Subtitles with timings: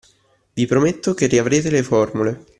[0.55, 2.45] Vi prometto che riavrete le formule.